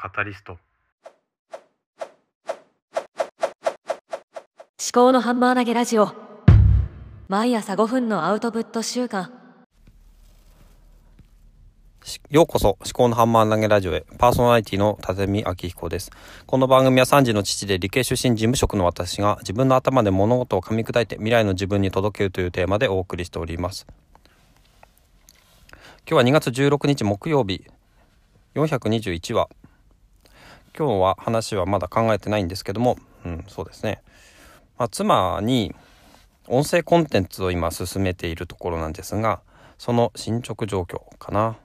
[0.00, 0.52] カタリスト。
[0.52, 0.60] 思
[4.92, 6.12] 考のハンマー投げラジオ。
[7.26, 9.32] 毎朝5分のアウトプット週間。
[12.30, 14.04] ようこそ思考のハンマー投げラジオへ。
[14.18, 16.12] パーソナリティの立見明彦です。
[16.46, 23.84] この番組は3児の父で理系出身事務職の私が自分の頭で物事を噛み砕いて未来の自分に届けるというテーマでお送りしております。
[26.08, 27.66] 今日は2月16日木曜日。
[28.54, 29.48] 421話
[30.78, 32.96] 今日は話はまだ考えてないんですけども、
[33.26, 34.00] うん、そうですね、
[34.78, 35.74] まあ、妻に
[36.46, 39.40] 音声コンテンツを今進めているところなんですが
[39.76, 41.56] その進捗状況かな。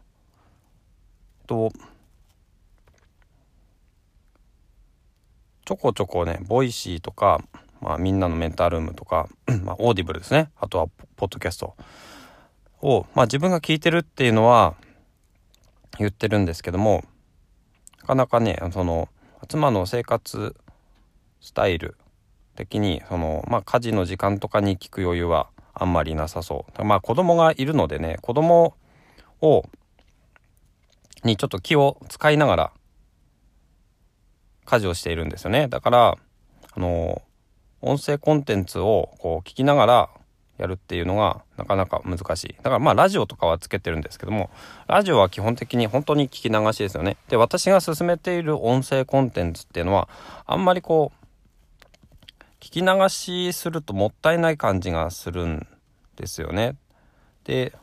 [1.45, 1.71] と
[5.65, 7.39] ちょこちょこね Voicy とか、
[7.81, 9.29] まあ、みんなのメンタールームとか、
[9.63, 10.49] まあ、オーディブルですね。
[10.59, 11.75] あとはポッドキャスト。
[12.81, 14.75] を、まあ、自分が聞いてるっていうのは
[15.99, 17.03] 言ってるんですけども
[18.03, 19.07] なかなかねその
[19.47, 20.55] 妻の生活
[21.39, 21.95] スタイル
[22.55, 26.83] 的にその、まあ、家事の時間とかに聞く余裕はあんまりなさそう。
[26.83, 28.75] まあ子供がいるのでね子供
[29.41, 29.63] を
[31.23, 32.71] にちょっと気を使いながら
[34.65, 35.67] 家事をしているんですよね。
[35.69, 36.17] だから
[36.73, 37.21] あの
[37.81, 40.09] 音声コンテンツをこう聞きながら
[40.63, 42.55] やるっていうのがなかなか難しい。
[42.57, 44.49] だからまあラジオとかはつけてるんですけども
[44.87, 47.17] ラジオは基本的に本当に聞き流しですよね。
[47.27, 50.07] で私が進めている音声コンテンツっていうのは
[50.45, 51.23] あんまりこう
[52.61, 55.67] 聞き流しするともったいない感じがするん
[56.15, 56.77] ですよね。
[57.43, 57.73] で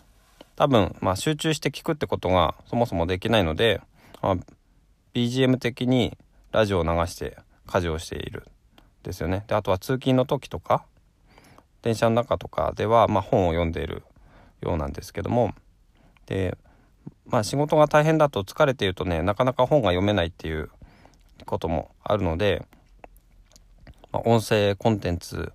[0.57, 3.83] 多分まあ集中して聞くってことがそもそもできないので、
[4.23, 4.37] まあ、
[5.13, 6.17] BGM 的に
[6.51, 7.37] ラジオを流して
[7.67, 8.47] 家事をしている
[9.03, 9.45] ですよね。
[9.47, 10.85] であとは通勤の時とか
[11.83, 14.03] 電車の中とかでは、まあ、本を読んでいる
[14.61, 15.55] ようなんですけども。
[16.27, 16.57] で、
[17.27, 20.71] まあ、仕事が大変だと疲れているとねなかなか本が読めないっていう
[21.47, 22.67] こともあるので、
[24.13, 25.53] まあ、音声コンテンツ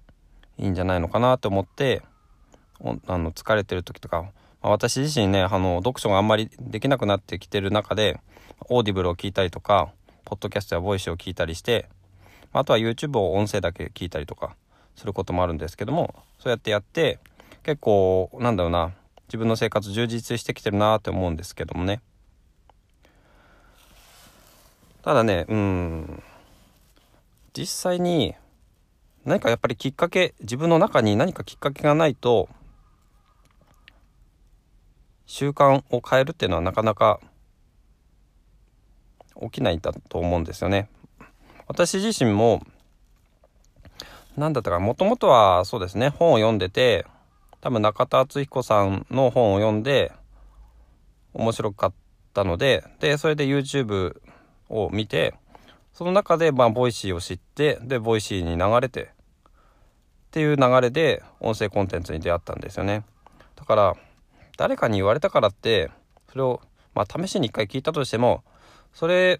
[0.57, 2.01] いいんじゃないのかなと思って
[3.07, 4.23] あの疲れてる時とか、
[4.61, 8.19] まあ、私自身ねあの読書があんまりできなくなってきてる中で
[8.69, 9.89] オーディブルを聞いたりとか
[10.23, 11.87] ポッドキャストや Voicyを聞いたりして
[12.51, 14.55] あとは YouTube を音声だけ聞いたりとか
[14.95, 17.19] することもあるんですけどもそうやってやって
[17.63, 18.93] 結構なんだろうな
[19.27, 22.01] 自分の生活充実してきてるなって思うんですけどもね
[25.01, 26.23] ただねうん
[27.53, 28.35] 実際に
[29.23, 32.49] 何かやっぱりきっかけ自分の中に何かきっかけがないと
[35.25, 37.19] 習慣を変えるっていうのはなかなか
[39.41, 40.87] 起きないんだと思うんですよね。
[41.67, 42.65] 私自身も
[44.37, 46.09] 何だったかもともとはそうですね。
[46.09, 47.05] 本を読んでて
[47.61, 50.11] 多分中田敦彦さんの本を読んで
[51.33, 51.93] 面白かっ
[52.33, 54.17] たのででそれで YouTube
[54.69, 55.33] を見て
[55.93, 59.07] その中でまあ Voicyを知ってで Voicyに流れてっ
[60.31, 63.03] ていう流れで音声コンテンツに出会ったんですよね。
[63.55, 63.95] だから
[64.57, 65.89] 誰かに言われたからって
[66.29, 66.61] それを
[66.93, 68.43] まあ試しに一回聞いたとしても
[68.93, 69.39] それ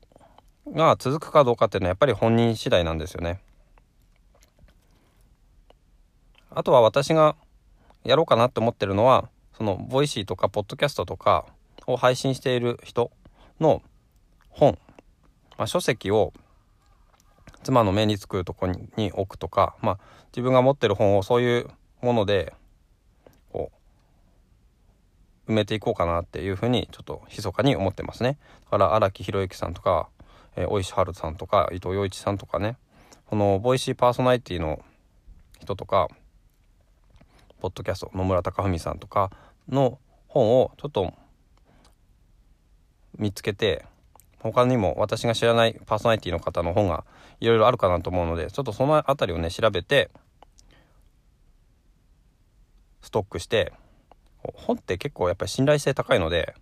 [0.68, 3.40] が続くかどうかっていうのはやっぱり本人次第なんですよね。
[6.56, 7.36] あとは私が
[8.06, 11.46] やろうかなって思ってるのはその Voicy とかポッドキャストとか
[11.86, 13.12] を配信している人
[13.60, 13.82] の
[14.50, 14.78] 本、
[15.58, 16.34] まあ、書籍を
[17.64, 21.68] 妻の目につくとこに置くとか、まあ、自分が持ってる本をそういう
[22.02, 22.54] もので
[23.52, 23.72] こ
[25.48, 28.38] う埋めていこうかなっていうふうにちょっと密かに思ってますね。
[28.66, 30.08] だから荒木宏之さんとか、
[30.56, 32.78] えー、大石春さんとか伊藤洋一さんとかね
[33.26, 34.82] このボイシーパーソナリティの
[35.60, 36.08] 人とか
[37.60, 39.32] ポッドキャスト野村貴文さんとか
[39.70, 41.14] の本をちょっと
[43.18, 43.86] 見つけて
[44.40, 47.06] 他にも私が知らないパーソナリティの方の本が
[47.40, 50.12] いろいろあるかなと思うのでちょっとその辺りをね調べて
[53.02, 53.74] ストックして
[54.54, 56.54] 本って結構やっぱり信頼性高いので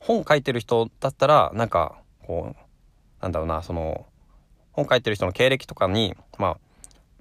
[0.00, 1.96] 本書いてる人だったらなんか
[2.26, 4.06] こうなんだろうなその
[4.72, 6.58] 本書いてる人の経歴とかにまあ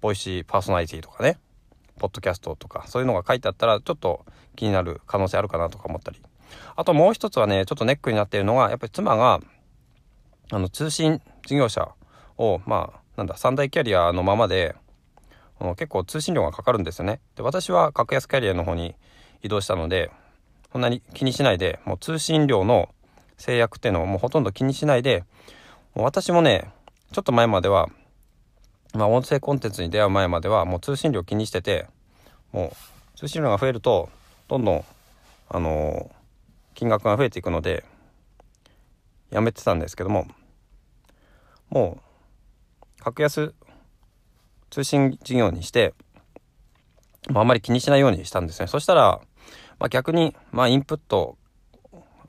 [0.01, 1.39] ボイシーパーソナリティとかね
[1.97, 6.21] ポッドキャストとかそういうのが書いてあったらちょっと気になる可能性あるかなとか思ったり。
[6.75, 9.41] あともう一つはねちょっとネックになっているのがやっぱり妻が
[10.51, 11.89] あの通信事業者
[12.37, 14.75] をまあなんだ三大キャリアのままで
[15.75, 17.19] 結構通信料がかかるんですよね。
[17.35, 18.95] で私は格安キャリアの方に
[19.41, 20.11] 移動したので
[20.71, 22.89] そんなに気にしないでもう通信料の
[23.37, 25.23] 制約っていうのをもうほとんど気にしないで
[25.95, 26.71] もう私もね
[27.11, 27.89] ちょっと前までは
[28.93, 31.87] まあ、音声コンテンツに出会う前まではもう通信料気にしてて
[32.51, 32.73] も
[33.15, 34.09] う通信料が増えると
[34.47, 34.85] どんどん
[35.49, 37.85] あのー、金額が増えていくので
[39.29, 40.27] やめてたんですけども
[41.69, 41.99] も
[42.99, 43.53] う格安
[44.69, 45.93] 通信事業にして
[47.29, 48.67] まあ、あまり気にしないようにしたんですね。
[48.67, 49.19] そしたら、
[49.79, 51.37] まあ、逆に、まあ、インプット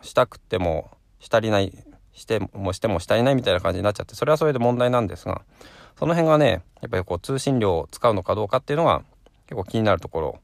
[0.02, 0.90] したくても
[1.20, 1.72] したりない
[2.18, 5.42] してもしてもしたりないみたいな感じになっちゃってそれはそれで問題なんですが
[5.98, 9.02] その辺がねやっぱりこう通信料を使うのかどうかっていうのが
[9.46, 10.40] 結構気になるところ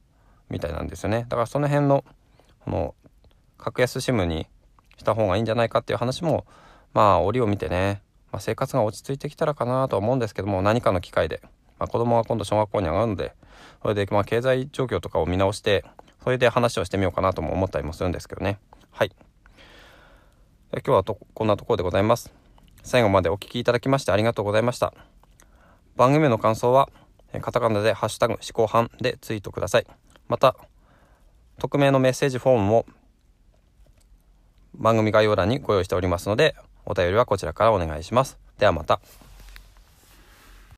[0.51, 1.27] みたいなんですよね。
[1.29, 2.05] だからその辺の
[2.61, 2.95] この
[3.59, 4.47] 格安 SIM に
[4.97, 6.47] した方がいいんじゃないかっていう話も
[6.93, 11.41] まあ折を見てね、まあ、生活が落ち着いてきたらかなとは思うんですけども何かの機会で、
[11.79, 13.35] まあ、子供が今度小学校に上がるので
[13.83, 15.85] それでまあ経済状況とかを見直して
[16.23, 18.59] それで話をしてみようかなとも思ったりもするんですけどね。
[18.91, 19.13] はい。
[20.81, 22.33] 今日はとこんなところでございます。
[22.83, 24.93] 最後までお聴きいただきましてありがとうございました。
[25.97, 26.89] 番組の感想は
[27.41, 29.87] カタカナでハッシュタグ思考班でツイートください。
[30.29, 30.57] また
[31.59, 32.87] 匿名のメッセージフォームも
[34.75, 38.39] 番組概要欄にご用意しておりますのでお便りはこちらからお願いします。
[38.59, 39.01] ではまた。